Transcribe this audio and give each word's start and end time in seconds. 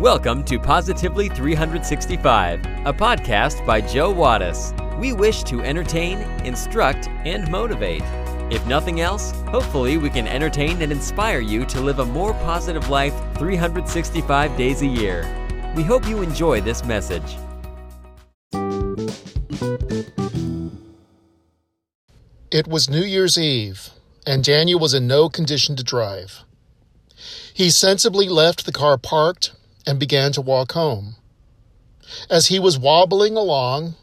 Welcome 0.00 0.44
to 0.44 0.60
Positively 0.60 1.28
365, 1.28 2.64
a 2.86 2.92
podcast 2.92 3.66
by 3.66 3.80
Joe 3.80 4.14
Wattis. 4.14 4.72
We 4.96 5.12
wish 5.12 5.42
to 5.42 5.60
entertain, 5.60 6.20
instruct, 6.46 7.08
and 7.24 7.50
motivate. 7.50 8.04
If 8.48 8.64
nothing 8.68 9.00
else, 9.00 9.32
hopefully 9.48 9.98
we 9.98 10.08
can 10.08 10.28
entertain 10.28 10.82
and 10.82 10.92
inspire 10.92 11.40
you 11.40 11.64
to 11.64 11.80
live 11.80 11.98
a 11.98 12.04
more 12.04 12.32
positive 12.34 12.88
life 12.88 13.12
365 13.38 14.56
days 14.56 14.82
a 14.82 14.86
year. 14.86 15.26
We 15.74 15.82
hope 15.82 16.06
you 16.06 16.22
enjoy 16.22 16.60
this 16.60 16.84
message. 16.84 17.36
It 22.52 22.68
was 22.68 22.88
New 22.88 23.02
Year's 23.02 23.36
Eve, 23.36 23.90
and 24.24 24.44
Daniel 24.44 24.78
was 24.78 24.94
in 24.94 25.08
no 25.08 25.28
condition 25.28 25.74
to 25.74 25.82
drive. 25.82 26.44
He 27.52 27.70
sensibly 27.70 28.28
left 28.28 28.64
the 28.64 28.70
car 28.70 28.96
parked 28.96 29.54
and 29.88 29.98
began 29.98 30.32
to 30.32 30.42
walk 30.42 30.72
home. 30.72 31.16
As 32.28 32.48
he 32.48 32.58
was 32.58 32.78
wobbling 32.78 33.38
along, 33.38 33.94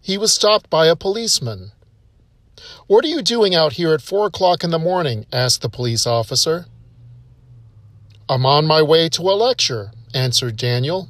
he 0.00 0.16
was 0.16 0.32
stopped 0.32 0.70
by 0.70 0.86
a 0.86 0.94
policeman. 0.94 1.72
What 2.86 3.04
are 3.04 3.08
you 3.08 3.22
doing 3.22 3.52
out 3.52 3.72
here 3.72 3.92
at 3.92 4.02
four 4.02 4.26
o'clock 4.26 4.62
in 4.62 4.70
the 4.70 4.78
morning? 4.78 5.26
asked 5.32 5.60
the 5.60 5.68
police 5.68 6.06
officer. 6.06 6.66
I'm 8.28 8.46
on 8.46 8.66
my 8.66 8.82
way 8.82 9.08
to 9.10 9.22
a 9.22 9.34
lecture, 9.34 9.90
answered 10.14 10.56
Daniel. 10.56 11.08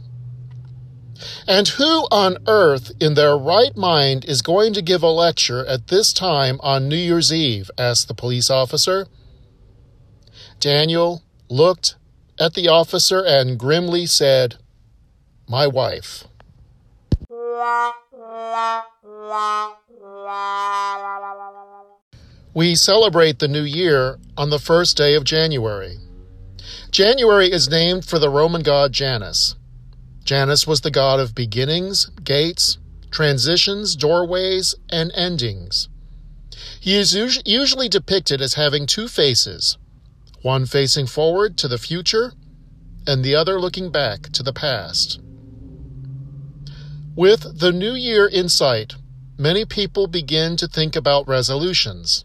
And 1.47 1.69
who 1.69 2.07
on 2.11 2.39
earth 2.47 2.91
in 2.99 3.13
their 3.13 3.37
right 3.37 3.77
mind 3.77 4.25
is 4.25 4.41
going 4.41 4.73
to 4.73 4.83
give 4.83 5.03
a 5.03 5.11
lecture 5.11 5.65
at 5.67 5.89
this 5.89 6.11
time 6.15 6.59
on 6.63 6.89
New 6.89 6.97
Year's 6.97 7.31
Eve? 7.31 7.71
asked 7.77 8.09
the 8.09 8.15
police 8.15 8.49
officer. 8.49 9.07
Daniel 10.59 11.23
looked 11.51 11.97
at 12.43 12.55
the 12.55 12.67
officer 12.67 13.25
and 13.25 13.57
grimly 13.57 14.05
said, 14.05 14.57
My 15.49 15.69
wife. 15.69 16.25
We 22.53 22.75
celebrate 22.75 23.39
the 23.39 23.47
new 23.49 23.63
year 23.63 24.19
on 24.37 24.51
the 24.51 24.59
first 24.59 24.97
day 24.97 25.15
of 25.15 25.23
January. 25.23 25.99
January 26.91 27.53
is 27.53 27.71
named 27.71 28.05
for 28.05 28.19
the 28.19 28.29
Roman 28.29 28.63
god 28.63 28.93
Janus. 28.93 29.55
Janus 30.25 30.67
was 30.67 30.81
the 30.81 30.91
god 30.91 31.21
of 31.21 31.37
beginnings, 31.37 32.07
gates, 32.25 32.79
transitions, 33.13 33.95
doorways, 33.95 34.75
and 34.91 35.13
endings. 35.15 35.89
He 36.81 36.97
is 36.97 37.15
usually 37.47 37.89
depicted 37.89 38.43
as 38.43 38.55
having 38.55 38.87
two 38.87 39.07
faces, 39.07 39.79
one 40.43 40.67
facing 40.67 41.07
forward 41.07 41.57
to 41.59 41.69
the 41.69 41.79
future 41.79 42.33
and 43.07 43.25
the 43.25 43.35
other 43.35 43.61
looking 43.61 43.91
back 43.91 44.23
to 44.33 44.43
the 44.43 44.53
past. 44.53 45.21
With 47.15 47.59
the 47.59 47.73
new 47.73 47.95
year 47.95 48.27
in 48.27 48.49
sight, 48.49 48.95
many 49.39 49.65
people 49.65 50.07
begin 50.07 50.57
to 50.57 50.67
think 50.67 50.97
about 50.97 51.29
resolutions. 51.29 52.25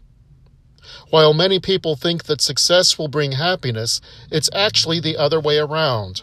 While 1.10 1.34
many 1.34 1.58
people 1.58 1.96
think 1.96 2.24
that 2.24 2.40
success 2.40 2.98
will 2.98 3.08
bring 3.08 3.32
happiness, 3.32 4.00
it's 4.30 4.50
actually 4.54 5.00
the 5.00 5.16
other 5.16 5.40
way 5.40 5.58
around. 5.58 6.22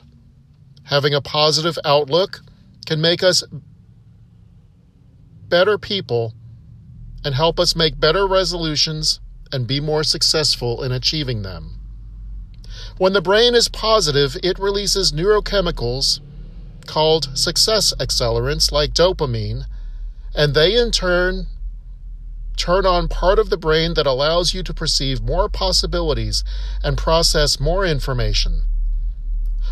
Having 0.85 1.13
a 1.13 1.21
positive 1.21 1.77
outlook 1.83 2.41
can 2.85 3.01
make 3.01 3.23
us 3.23 3.43
better 5.47 5.77
people 5.77 6.33
and 7.23 7.33
help 7.33 7.59
us 7.59 7.75
make 7.75 7.99
better 7.99 8.27
resolutions 8.27 9.19
and 9.51 9.67
be 9.67 9.79
more 9.79 10.03
successful 10.03 10.83
in 10.83 10.91
achieving 10.91 11.41
them. 11.41 11.74
When 12.97 13.11
the 13.11 13.21
brain 13.21 13.55
is 13.55 13.67
positive, 13.67 14.37
it 14.41 14.57
releases 14.57 15.11
neurochemicals 15.11 16.21
called 16.85 17.37
success 17.37 17.93
accelerants 17.99 18.71
like 18.71 18.93
dopamine, 18.93 19.65
and 20.33 20.53
they 20.53 20.77
in 20.77 20.91
turn 20.91 21.47
turn 22.55 22.85
on 22.85 23.09
part 23.09 23.37
of 23.37 23.49
the 23.49 23.57
brain 23.57 23.95
that 23.95 24.07
allows 24.07 24.53
you 24.53 24.63
to 24.63 24.73
perceive 24.73 25.21
more 25.21 25.49
possibilities 25.49 26.41
and 26.81 26.97
process 26.97 27.59
more 27.59 27.85
information. 27.85 28.61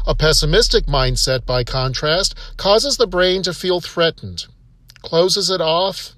A 0.05 0.13
pessimistic 0.13 0.85
mindset, 0.85 1.45
by 1.45 1.63
contrast, 1.63 2.35
causes 2.57 2.97
the 2.97 3.07
brain 3.07 3.41
to 3.43 3.53
feel 3.53 3.79
threatened, 3.79 4.47
closes 5.01 5.49
it 5.49 5.61
off, 5.61 6.11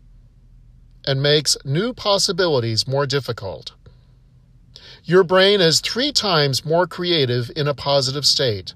and 1.06 1.22
makes 1.22 1.56
new 1.64 1.94
possibilities 1.94 2.88
more 2.88 3.06
difficult. 3.06 3.74
Your 5.08 5.24
brain 5.24 5.62
is 5.62 5.82
three 5.82 6.12
times 6.12 6.66
more 6.66 6.88
creative 6.88 7.52
in 7.56 7.68
a 7.68 7.76
positive 7.76 8.26
state. 8.26 8.74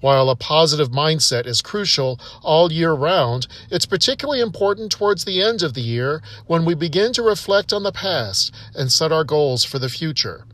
While 0.00 0.30
a 0.30 0.34
positive 0.34 0.88
mindset 0.88 1.46
is 1.46 1.60
crucial 1.60 2.18
all 2.42 2.72
year 2.72 2.94
round, 2.94 3.46
it's 3.70 3.84
particularly 3.84 4.40
important 4.40 4.90
towards 4.90 5.26
the 5.26 5.42
end 5.42 5.62
of 5.62 5.74
the 5.74 5.82
year 5.82 6.22
when 6.46 6.64
we 6.64 6.74
begin 6.74 7.12
to 7.12 7.22
reflect 7.22 7.70
on 7.70 7.82
the 7.82 7.92
past 7.92 8.54
and 8.74 8.90
set 8.90 9.12
our 9.12 9.24
goals 9.24 9.62
for 9.62 9.78
the 9.78 9.90
future. 9.90 10.46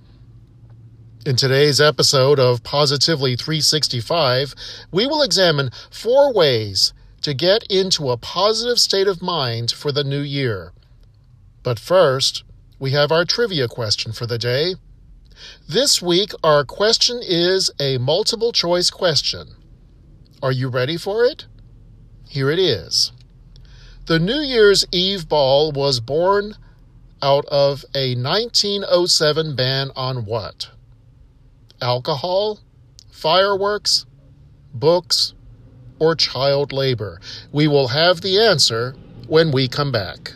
In 1.25 1.37
today's 1.37 1.81
episode 1.81 2.41
of 2.41 2.65
Positively 2.65 3.37
365, 3.37 4.53
we 4.91 5.07
will 5.07 5.23
examine 5.23 5.71
four 5.93 6.33
ways 6.33 6.93
to 7.23 7.35
get 7.35 7.63
into 7.71 8.11
a 8.11 8.17
positive 8.17 8.81
state 8.81 9.07
of 9.07 9.23
mind 9.23 9.71
for 9.71 9.93
the 9.93 10.05
new 10.05 10.21
year. 10.21 10.73
But 11.63 11.79
first, 11.79 12.43
we 12.79 12.91
have 12.91 13.11
our 13.11 13.25
trivia 13.25 13.69
question 13.69 14.13
for 14.13 14.27
the 14.27 14.39
day. 14.39 14.75
This 15.69 16.03
week, 16.03 16.33
our 16.43 16.65
question 16.65 17.21
is 17.23 17.71
a 17.81 17.99
multiple 17.99 18.53
choice 18.53 18.91
question. 18.91 19.57
Are 20.43 20.53
you 20.53 20.69
ready 20.69 20.97
for 20.97 21.25
it? 21.25 21.47
Here 22.29 22.51
it 22.51 22.59
is. 22.59 23.13
The 24.07 24.19
New 24.19 24.41
Year's 24.41 24.85
Eve 24.93 25.29
ball 25.29 25.73
was 25.73 26.01
born 26.01 26.55
out 27.23 27.47
of 27.47 27.85
a 27.95 28.15
1907 28.15 29.57
ban 29.57 29.91
on 29.97 30.27
what? 30.27 30.71
Alcohol, 31.81 32.61
fireworks, 33.11 34.07
books, 34.75 35.35
or 35.99 36.15
child 36.15 36.73
labor? 36.73 37.21
We 37.53 37.69
will 37.69 37.89
have 37.89 38.21
the 38.21 38.39
answer 38.39 38.95
when 39.27 39.51
we 39.51 39.67
come 39.67 39.91
back. 39.91 40.35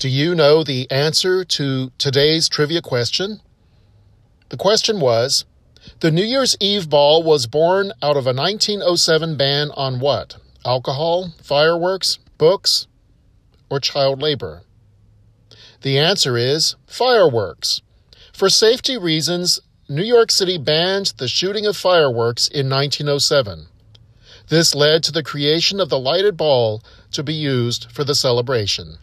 Do 0.00 0.08
you 0.08 0.34
know 0.34 0.64
the 0.64 0.90
answer 0.90 1.44
to 1.44 1.92
today's 1.98 2.48
trivia 2.48 2.80
question? 2.80 3.42
The 4.48 4.56
question 4.56 4.98
was 4.98 5.44
The 6.00 6.10
New 6.10 6.24
Year's 6.24 6.56
Eve 6.58 6.88
ball 6.88 7.22
was 7.22 7.46
born 7.46 7.92
out 8.02 8.16
of 8.16 8.26
a 8.26 8.32
1907 8.32 9.36
ban 9.36 9.70
on 9.72 10.00
what? 10.00 10.38
Alcohol, 10.64 11.34
fireworks, 11.42 12.18
books, 12.38 12.86
or 13.68 13.78
child 13.78 14.22
labor? 14.22 14.62
The 15.82 15.98
answer 15.98 16.38
is 16.38 16.76
fireworks. 16.86 17.82
For 18.32 18.48
safety 18.48 18.96
reasons, 18.96 19.60
New 19.86 20.02
York 20.02 20.30
City 20.30 20.56
banned 20.56 21.12
the 21.18 21.28
shooting 21.28 21.66
of 21.66 21.76
fireworks 21.76 22.48
in 22.48 22.70
1907. 22.70 23.66
This 24.48 24.74
led 24.74 25.02
to 25.02 25.12
the 25.12 25.22
creation 25.22 25.78
of 25.78 25.90
the 25.90 26.00
lighted 26.00 26.38
ball 26.38 26.82
to 27.12 27.22
be 27.22 27.34
used 27.34 27.92
for 27.92 28.02
the 28.02 28.14
celebration. 28.14 28.96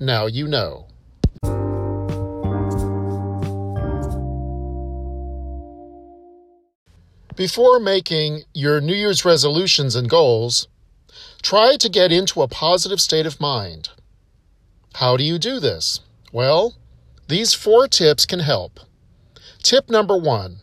Now 0.00 0.26
you 0.26 0.48
know. 0.48 0.86
Before 7.36 7.80
making 7.80 8.42
your 8.52 8.80
New 8.80 8.94
Year's 8.94 9.24
resolutions 9.24 9.96
and 9.96 10.08
goals, 10.08 10.68
try 11.42 11.76
to 11.76 11.88
get 11.88 12.12
into 12.12 12.42
a 12.42 12.48
positive 12.48 13.00
state 13.00 13.26
of 13.26 13.40
mind. 13.40 13.90
How 14.94 15.16
do 15.16 15.24
you 15.24 15.38
do 15.38 15.58
this? 15.58 16.00
Well, 16.32 16.76
these 17.26 17.54
four 17.54 17.88
tips 17.88 18.26
can 18.26 18.40
help. 18.40 18.80
Tip 19.62 19.88
number 19.88 20.16
one 20.16 20.60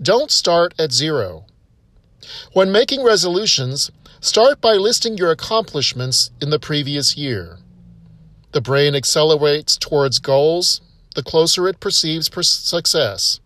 don't 0.00 0.30
start 0.30 0.74
at 0.78 0.92
zero. 0.92 1.44
When 2.52 2.70
making 2.70 3.02
resolutions, 3.02 3.90
start 4.20 4.60
by 4.60 4.74
listing 4.74 5.16
your 5.16 5.30
accomplishments 5.30 6.30
in 6.40 6.50
the 6.50 6.58
previous 6.58 7.16
year. 7.16 7.58
The 8.52 8.60
brain 8.60 8.94
accelerates 8.94 9.76
towards 9.76 10.18
goals 10.18 10.80
the 11.14 11.22
closer 11.22 11.66
it 11.68 11.80
perceives 11.80 12.28
per- 12.28 12.42
success. 12.42 13.40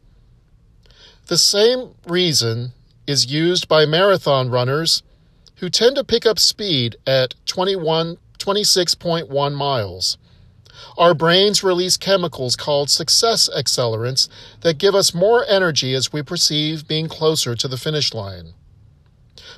The 1.26 1.38
same 1.38 1.94
reason 2.06 2.72
is 3.06 3.32
used 3.32 3.66
by 3.66 3.86
marathon 3.86 4.50
runners 4.50 5.02
who 5.56 5.70
tend 5.70 5.96
to 5.96 6.04
pick 6.04 6.26
up 6.26 6.38
speed 6.38 6.96
at 7.06 7.34
21, 7.46 8.18
26.1 8.38 9.54
miles. 9.54 10.18
Our 10.98 11.14
brains 11.14 11.62
release 11.62 11.96
chemicals 11.96 12.56
called 12.56 12.90
success 12.90 13.48
accelerants 13.56 14.28
that 14.60 14.78
give 14.78 14.94
us 14.94 15.14
more 15.14 15.44
energy 15.48 15.94
as 15.94 16.12
we 16.12 16.22
perceive 16.22 16.88
being 16.88 17.08
closer 17.08 17.54
to 17.54 17.68
the 17.68 17.76
finish 17.76 18.12
line. 18.12 18.54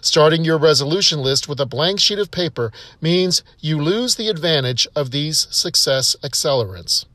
Starting 0.04 0.44
your 0.44 0.58
resolution 0.58 1.20
list 1.20 1.48
with 1.48 1.58
a 1.58 1.64
blank 1.64 1.98
sheet 1.98 2.18
of 2.18 2.30
paper 2.30 2.70
means 3.00 3.42
you 3.60 3.80
lose 3.80 4.16
the 4.16 4.28
advantage 4.28 4.86
of 4.94 5.12
these 5.12 5.48
success 5.50 6.14
accelerants. 6.22 7.06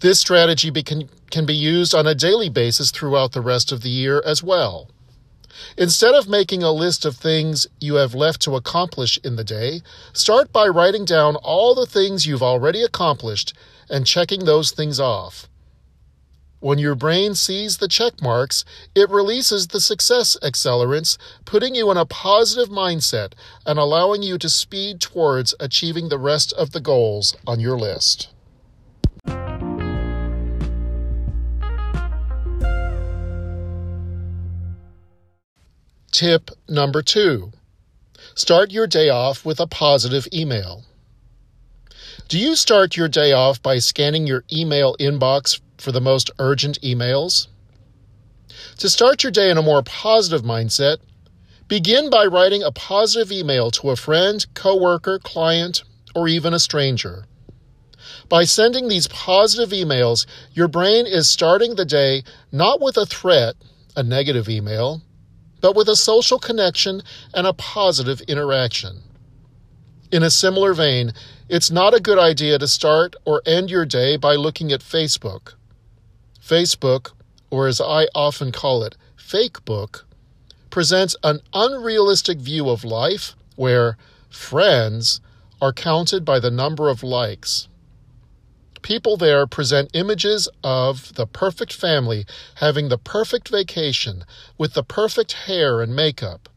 This 0.00 0.18
strategy 0.18 0.72
can, 0.82 1.10
can 1.30 1.44
be 1.44 1.54
used 1.54 1.94
on 1.94 2.06
a 2.06 2.14
daily 2.14 2.48
basis 2.48 2.90
throughout 2.90 3.32
the 3.32 3.42
rest 3.42 3.72
of 3.72 3.82
the 3.82 3.90
year 3.90 4.22
as 4.24 4.42
well. 4.42 4.88
Instead 5.76 6.14
of 6.14 6.30
making 6.30 6.62
a 6.62 6.72
list 6.72 7.04
of 7.04 7.14
things 7.14 7.66
you 7.78 7.96
have 7.96 8.14
left 8.14 8.40
to 8.40 8.56
accomplish 8.56 9.18
in 9.22 9.36
the 9.36 9.44
day, 9.44 9.82
start 10.14 10.50
by 10.54 10.66
writing 10.66 11.04
down 11.04 11.36
all 11.36 11.74
the 11.74 11.84
things 11.84 12.26
you've 12.26 12.42
already 12.42 12.82
accomplished 12.82 13.52
and 13.90 14.06
checking 14.06 14.46
those 14.46 14.70
things 14.70 14.98
off. 14.98 15.46
When 16.60 16.78
your 16.78 16.94
brain 16.94 17.34
sees 17.34 17.76
the 17.76 17.88
check 17.88 18.22
marks, 18.22 18.64
it 18.94 19.10
releases 19.10 19.66
the 19.66 19.80
success 19.80 20.38
accelerants, 20.42 21.18
putting 21.44 21.74
you 21.74 21.90
in 21.90 21.98
a 21.98 22.06
positive 22.06 22.70
mindset 22.70 23.34
and 23.66 23.78
allowing 23.78 24.22
you 24.22 24.38
to 24.38 24.48
speed 24.48 25.00
towards 25.00 25.54
achieving 25.60 26.08
the 26.08 26.18
rest 26.18 26.54
of 26.54 26.72
the 26.72 26.80
goals 26.80 27.36
on 27.46 27.60
your 27.60 27.78
list. 27.78 28.28
Tip 36.10 36.50
number 36.66 37.02
two 37.02 37.52
start 38.34 38.70
your 38.70 38.86
day 38.86 39.10
off 39.10 39.44
with 39.44 39.60
a 39.60 39.66
positive 39.66 40.26
email. 40.32 40.84
Do 42.28 42.38
you 42.38 42.56
start 42.56 42.96
your 42.96 43.08
day 43.08 43.32
off 43.32 43.62
by 43.62 43.78
scanning 43.78 44.26
your 44.26 44.42
email 44.50 44.96
inbox 44.98 45.60
for 45.78 45.92
the 45.92 46.00
most 46.00 46.30
urgent 46.38 46.80
emails? 46.82 47.48
To 48.78 48.88
start 48.88 49.22
your 49.22 49.32
day 49.32 49.50
in 49.50 49.58
a 49.58 49.62
more 49.62 49.82
positive 49.82 50.42
mindset, 50.42 50.98
begin 51.68 52.10
by 52.10 52.26
writing 52.26 52.62
a 52.62 52.72
positive 52.72 53.32
email 53.32 53.70
to 53.72 53.90
a 53.90 53.96
friend, 53.96 54.44
coworker, 54.54 55.18
client, 55.18 55.82
or 56.14 56.28
even 56.28 56.54
a 56.54 56.58
stranger. 56.58 57.24
By 58.28 58.44
sending 58.44 58.88
these 58.88 59.08
positive 59.08 59.70
emails, 59.70 60.26
your 60.52 60.68
brain 60.68 61.06
is 61.06 61.28
starting 61.28 61.74
the 61.74 61.84
day 61.84 62.22
not 62.52 62.80
with 62.80 62.96
a 62.96 63.06
threat, 63.06 63.56
a 63.96 64.02
negative 64.02 64.48
email, 64.48 65.02
but 65.60 65.74
with 65.74 65.88
a 65.88 65.96
social 65.96 66.38
connection 66.38 67.02
and 67.34 67.46
a 67.46 67.52
positive 67.52 68.20
interaction. 68.22 69.02
In 70.12 70.22
a 70.22 70.30
similar 70.30 70.72
vein, 70.72 71.12
it's 71.48 71.70
not 71.70 71.94
a 71.94 72.00
good 72.00 72.18
idea 72.18 72.58
to 72.58 72.68
start 72.68 73.16
or 73.24 73.42
end 73.44 73.70
your 73.70 73.84
day 73.84 74.16
by 74.16 74.34
looking 74.34 74.70
at 74.70 74.80
Facebook. 74.80 75.54
Facebook, 76.46 77.10
or 77.50 77.66
as 77.66 77.80
I 77.80 78.06
often 78.14 78.52
call 78.52 78.84
it, 78.84 78.96
fake 79.16 79.64
book, 79.64 80.06
presents 80.70 81.16
an 81.24 81.40
unrealistic 81.52 82.38
view 82.38 82.68
of 82.68 82.84
life 82.84 83.34
where 83.56 83.96
friends 84.30 85.20
are 85.60 85.72
counted 85.72 86.24
by 86.24 86.38
the 86.38 86.50
number 86.50 86.88
of 86.88 87.02
likes. 87.02 87.66
People 88.82 89.16
there 89.16 89.46
present 89.48 89.90
images 89.94 90.48
of 90.62 91.14
the 91.14 91.26
perfect 91.26 91.72
family 91.72 92.24
having 92.56 92.88
the 92.88 92.98
perfect 92.98 93.48
vacation 93.48 94.24
with 94.56 94.74
the 94.74 94.84
perfect 94.84 95.32
hair 95.32 95.80
and 95.80 95.96
makeup. 95.96 96.48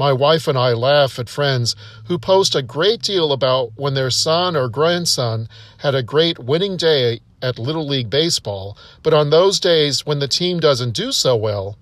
My 0.00 0.14
wife 0.14 0.48
and 0.48 0.56
I 0.56 0.72
laugh 0.72 1.18
at 1.18 1.28
friends 1.28 1.76
who 2.06 2.18
post 2.18 2.54
a 2.54 2.62
great 2.62 3.02
deal 3.02 3.32
about 3.32 3.72
when 3.76 3.92
their 3.92 4.10
son 4.10 4.56
or 4.56 4.66
grandson 4.66 5.46
had 5.76 5.94
a 5.94 6.02
great 6.02 6.38
winning 6.38 6.78
day 6.78 7.20
at 7.42 7.58
Little 7.58 7.86
League 7.86 8.08
Baseball, 8.08 8.78
but 9.02 9.12
on 9.12 9.28
those 9.28 9.60
days 9.60 10.06
when 10.06 10.18
the 10.18 10.26
team 10.26 10.58
doesn't 10.58 10.92
do 10.92 11.12
so 11.12 11.36
well, 11.36 11.76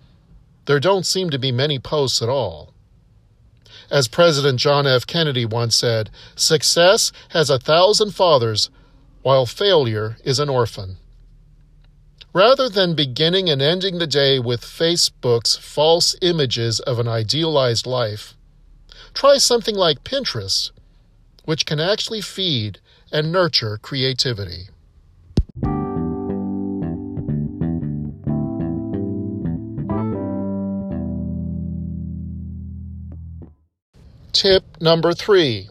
there 0.65 0.81
don't 0.81 1.07
seem 1.07 1.31
to 1.31 1.39
be 1.39 1.53
many 1.53 1.79
posts 1.79 2.21
at 2.21 2.29
all. 2.29 2.75
As 3.89 4.09
President 4.09 4.59
John 4.59 4.85
F. 4.85 5.07
Kennedy 5.07 5.45
once 5.45 5.77
said, 5.77 6.11
success 6.35 7.13
has 7.29 7.51
a 7.51 7.61
thousand 7.61 8.17
fathers, 8.17 8.69
while 9.23 9.47
failure 9.47 10.17
is 10.25 10.41
an 10.41 10.49
orphan. 10.49 10.97
Rather 12.39 12.69
than 12.69 12.95
beginning 12.95 13.51
and 13.51 13.61
ending 13.61 13.99
the 13.99 14.07
day 14.07 14.39
with 14.39 14.61
Facebook's 14.61 15.57
false 15.57 16.15
images 16.23 16.79
of 16.79 17.01
an 17.01 17.09
idealized 17.09 17.85
life, 17.85 18.35
try 19.13 19.39
something 19.39 19.75
like 19.75 20.05
Pinterest, 20.05 20.71
which 21.47 21.67
can 21.67 21.81
actually 21.81 22.21
feed 22.21 22.79
and 23.11 23.33
nurture 23.33 23.77
creativity. 23.83 24.69
Tip 34.31 34.81
number 34.81 35.13
three 35.13 35.71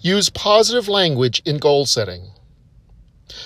use 0.00 0.30
positive 0.30 0.88
language 0.88 1.42
in 1.44 1.58
goal 1.58 1.84
setting. 1.84 2.30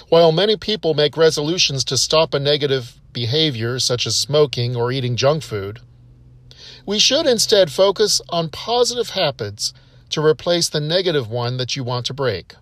While 0.08 0.32
many 0.32 0.56
people 0.56 0.94
make 0.94 1.16
resolutions 1.16 1.84
to 1.84 1.98
stop 1.98 2.34
a 2.34 2.38
negative 2.38 3.00
behavior, 3.12 3.78
such 3.78 4.06
as 4.06 4.16
smoking 4.16 4.76
or 4.76 4.92
eating 4.92 5.16
junk 5.16 5.42
food, 5.42 5.80
we 6.86 6.98
should 6.98 7.26
instead 7.26 7.72
focus 7.72 8.20
on 8.28 8.50
positive 8.50 9.10
habits 9.10 9.72
to 10.10 10.24
replace 10.24 10.68
the 10.68 10.80
negative 10.80 11.28
one 11.28 11.56
that 11.56 11.76
you 11.76 11.84
want 11.84 12.06
to 12.06 12.14
break. 12.14 12.54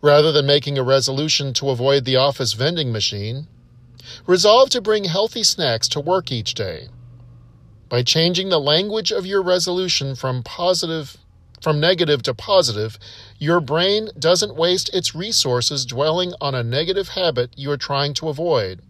Rather 0.00 0.32
than 0.32 0.46
making 0.46 0.78
a 0.78 0.82
resolution 0.82 1.52
to 1.54 1.70
avoid 1.70 2.04
the 2.04 2.16
office 2.16 2.52
vending 2.52 2.92
machine, 2.92 3.46
resolve 4.26 4.70
to 4.70 4.80
bring 4.80 5.04
healthy 5.04 5.42
snacks 5.42 5.88
to 5.88 6.00
work 6.00 6.32
each 6.32 6.54
day. 6.54 6.88
By 7.88 8.02
changing 8.02 8.48
the 8.48 8.60
language 8.60 9.10
of 9.10 9.26
your 9.26 9.42
resolution 9.42 10.14
from 10.14 10.42
positive 10.42 11.16
from 11.68 11.80
negative 11.80 12.22
to 12.22 12.32
positive, 12.32 12.98
your 13.36 13.60
brain 13.60 14.08
doesn't 14.18 14.56
waste 14.56 14.88
its 14.94 15.14
resources 15.14 15.84
dwelling 15.84 16.32
on 16.40 16.54
a 16.54 16.62
negative 16.62 17.08
habit 17.08 17.50
you 17.58 17.70
are 17.70 17.76
trying 17.76 18.14
to 18.14 18.30
avoid, 18.30 18.80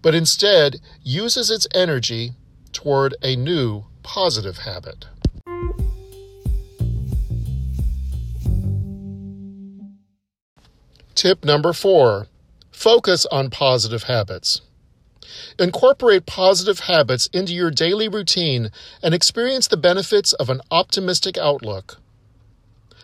but 0.00 0.14
instead 0.14 0.80
uses 1.02 1.50
its 1.50 1.66
energy 1.74 2.34
toward 2.70 3.16
a 3.20 3.34
new 3.34 3.84
positive 4.04 4.58
habit. 4.58 5.06
Tip 11.16 11.44
number 11.44 11.72
four 11.72 12.28
focus 12.70 13.26
on 13.26 13.50
positive 13.50 14.04
habits. 14.04 14.60
Incorporate 15.58 16.26
positive 16.26 16.80
habits 16.80 17.26
into 17.32 17.54
your 17.54 17.70
daily 17.70 18.08
routine 18.08 18.70
and 19.02 19.14
experience 19.14 19.68
the 19.68 19.76
benefits 19.76 20.32
of 20.34 20.50
an 20.50 20.60
optimistic 20.70 21.36
outlook. 21.36 21.98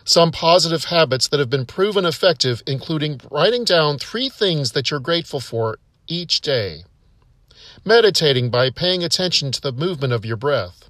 Some 0.03 0.31
positive 0.31 0.85
habits 0.85 1.27
that 1.27 1.39
have 1.39 1.49
been 1.49 1.65
proven 1.65 2.05
effective, 2.05 2.61
including 2.67 3.21
writing 3.31 3.63
down 3.63 3.97
three 3.97 4.29
things 4.29 4.71
that 4.73 4.91
you're 4.91 4.99
grateful 4.99 5.39
for 5.39 5.79
each 6.07 6.41
day, 6.41 6.83
meditating 7.83 8.51
by 8.51 8.69
paying 8.69 9.03
attention 9.03 9.51
to 9.51 9.61
the 9.61 9.71
movement 9.71 10.13
of 10.13 10.23
your 10.23 10.37
breath, 10.37 10.89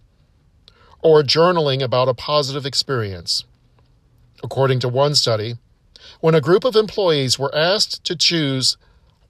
or 1.01 1.23
journaling 1.23 1.81
about 1.81 2.09
a 2.09 2.13
positive 2.13 2.65
experience. 2.65 3.45
According 4.43 4.79
to 4.81 4.89
one 4.89 5.15
study, 5.15 5.55
when 6.19 6.35
a 6.35 6.41
group 6.41 6.65
of 6.65 6.75
employees 6.75 7.39
were 7.39 7.55
asked 7.55 8.03
to 8.03 8.15
choose 8.15 8.77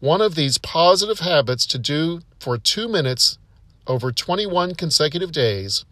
one 0.06 0.22
of 0.22 0.36
these 0.36 0.60
positive 0.60 1.18
habits 1.18 1.66
to 1.66 1.80
do 1.80 2.22
for 2.40 2.60
two 2.60 2.88
minutes 2.88 3.40
over 3.88 4.12
21 4.12 4.76
consecutive 4.76 5.32
days, 5.32 5.84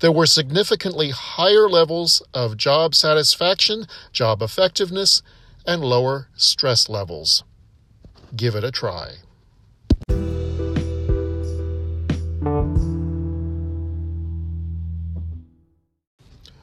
there 0.00 0.10
were 0.10 0.24
significantly 0.24 1.10
higher 1.10 1.68
levels 1.68 2.22
of 2.32 2.56
job 2.56 2.94
satisfaction, 2.94 3.86
job 4.10 4.40
effectiveness, 4.40 5.22
and 5.66 5.84
lower 5.84 6.28
stress 6.34 6.88
levels. 6.88 7.44
Give 8.34 8.54
it 8.54 8.64
a 8.64 8.70
try. 8.70 9.16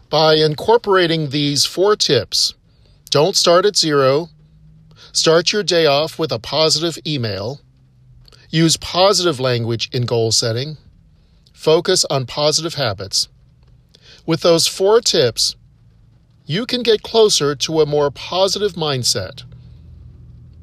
By 0.09 0.35
incorporating 0.37 1.29
these 1.29 1.65
four 1.65 1.95
tips, 1.95 2.55
don't 3.11 3.35
start 3.35 3.63
at 3.67 3.75
zero, 3.75 4.29
Start 5.15 5.53
your 5.53 5.61
day 5.61 5.85
off 5.85 6.17
with 6.17 6.31
a 6.31 6.39
positive 6.39 6.97
email. 7.05 7.61
Use 8.49 8.77
positive 8.77 9.39
language 9.39 9.87
in 9.93 10.07
goal 10.07 10.31
setting. 10.31 10.77
Focus 11.53 12.03
on 12.05 12.25
positive 12.25 12.73
habits. 12.73 13.27
With 14.25 14.41
those 14.41 14.65
four 14.65 15.01
tips, 15.01 15.55
you 16.47 16.65
can 16.65 16.81
get 16.81 17.03
closer 17.03 17.53
to 17.53 17.79
a 17.79 17.85
more 17.85 18.09
positive 18.09 18.73
mindset. 18.73 19.43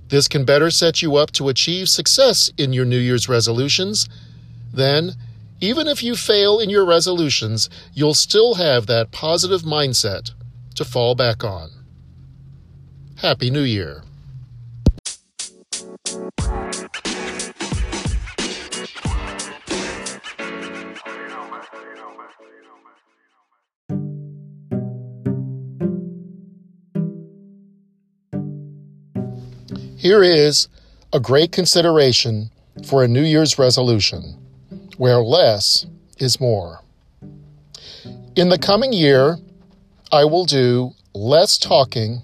This 0.09 0.27
can 0.27 0.45
better 0.45 0.73
set 0.73 1.01
you 1.01 1.15
up 1.15 1.31
to 1.33 1.49
achieve 1.49 1.89
success 1.89 2.51
in 2.59 2.73
your 2.73 2.85
New 2.85 2.99
Year's 2.99 3.29
resolutions. 3.29 4.09
Then, 4.75 5.13
even 5.61 5.87
if 5.87 6.03
you 6.03 6.17
fail 6.17 6.59
in 6.59 6.71
your 6.71 6.85
resolutions, 6.85 7.71
you'll 7.95 8.15
still 8.15 8.55
have 8.55 8.87
that 8.87 9.13
positive 9.13 9.63
mindset 9.63 10.33
to 10.75 10.85
fall 10.85 11.15
back 11.15 11.45
on. 11.45 11.71
Happy 13.19 13.49
New 13.49 13.63
Year. 13.63 14.03
Here 30.01 30.23
is 30.23 30.69
a 31.13 31.21
great 31.21 31.53
consideration 31.53 32.51
for 32.87 33.05
a 33.05 33.09
New 33.09 33.23
Year's 33.23 33.59
resolution 33.59 34.35
where 34.97 35.21
less 35.21 35.85
is 36.17 36.41
more. 36.41 36.81
In 38.35 38.49
the 38.49 38.57
coming 38.57 38.95
year, 38.95 39.37
I 40.11 40.25
will 40.25 40.47
do 40.47 40.93
less 41.13 41.59
talking, 41.59 42.23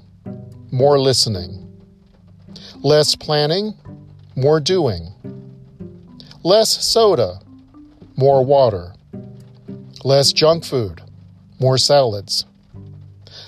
more 0.73 0.99
listening, 0.99 1.71
less 2.77 3.15
planning, 3.15 3.75
more 4.35 4.59
doing, 4.59 5.13
less 6.43 6.83
soda, 6.83 7.41
more 8.17 8.43
water, 8.43 8.95
less 10.03 10.33
junk 10.33 10.65
food, 10.65 11.03
more 11.61 11.77
salads, 11.77 12.47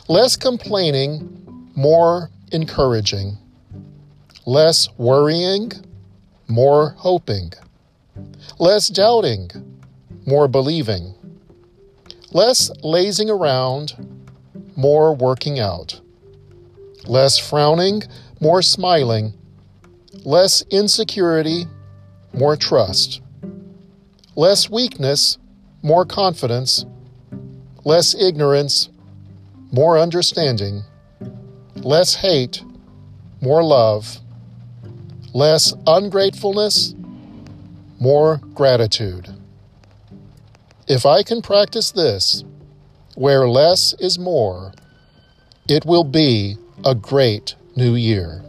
less 0.06 0.36
complaining, 0.36 1.70
more 1.74 2.28
encouraging, 2.52 3.38
less 4.48 4.88
worrying, 4.96 5.70
more 6.48 6.94
hoping, 6.96 7.52
less 8.58 8.88
doubting, 8.88 9.50
more 10.24 10.48
believing, 10.48 11.12
less 12.32 12.70
lazing 12.82 13.28
around, 13.28 13.92
more 14.74 15.14
working 15.14 15.60
out, 15.60 16.00
less 17.06 17.36
frowning, 17.36 18.02
more 18.40 18.62
smiling, 18.62 19.34
less 20.24 20.62
insecurity, 20.70 21.66
more 22.32 22.56
trust, 22.56 23.20
less 24.34 24.70
weakness, 24.70 25.36
more 25.82 26.06
confidence, 26.06 26.86
less 27.84 28.14
ignorance, 28.14 28.88
more 29.70 29.98
understanding, 29.98 30.84
less 31.74 32.14
hate, 32.14 32.62
more 33.42 33.62
love, 33.62 34.20
less 35.34 35.74
ungratefulness, 35.86 36.94
more 38.00 38.40
gratitude. 38.54 39.28
If 40.86 41.04
I 41.04 41.22
can 41.22 41.42
practice 41.42 41.90
this, 41.90 42.44
where 43.14 43.48
less 43.48 43.94
is 44.00 44.18
more, 44.18 44.72
it 45.68 45.84
will 45.84 46.04
be 46.04 46.56
a 46.84 46.94
great 46.94 47.56
new 47.76 47.94
year. 47.94 48.42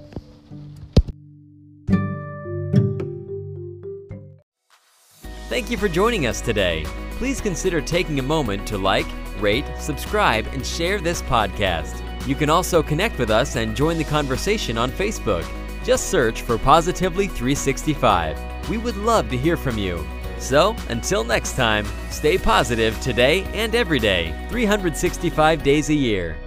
Thank 5.50 5.72
you 5.72 5.78
for 5.78 5.90
joining 5.90 6.28
us 6.28 6.42
today. 6.42 6.86
Please 7.18 7.42
consider 7.42 7.82
taking 7.82 8.20
a 8.20 8.24
moment 8.24 8.68
to 8.68 8.78
like, 8.78 9.08
rate, 9.40 9.66
subscribe, 9.80 10.46
and 10.54 10.66
share 10.66 11.02
this 11.02 11.22
podcast. 11.24 12.02
You 12.28 12.36
can 12.36 12.50
also 12.50 12.84
connect 12.84 13.18
with 13.18 13.32
us 13.32 13.56
and 13.56 13.76
join 13.76 13.98
the 13.98 14.04
conversation 14.04 14.78
on 14.78 14.92
Facebook. 14.92 15.46
Just 15.90 16.12
search 16.12 16.44
for 16.44 16.60
Positively 16.60 17.26
365. 17.26 18.70
We 18.70 18.78
would 18.78 18.96
love 18.96 19.28
to 19.30 19.36
hear 19.36 19.58
from 19.58 19.80
you. 19.80 20.06
So, 20.38 20.76
until 20.90 21.24
next 21.24 21.56
time, 21.56 21.84
stay 22.12 22.38
positive 22.38 23.02
today 23.02 23.44
and 23.56 23.74
every 23.74 23.98
day, 23.98 24.36
365 24.50 25.64
days 25.64 25.90
a 25.90 25.96
year. 25.96 26.38